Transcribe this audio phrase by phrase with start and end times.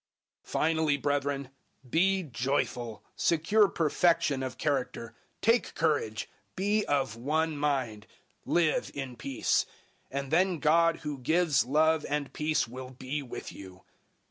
[0.45, 1.49] 013:011 Finally, brethren,
[1.87, 8.07] be joyful, secure perfection of character, take courage, be of one mind,
[8.43, 9.63] live in peace.
[10.09, 13.83] And then God who gives love and peace will be with you.